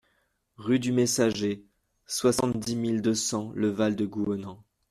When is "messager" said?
0.93-1.63